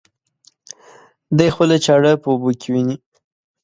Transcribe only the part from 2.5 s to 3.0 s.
کې ويني.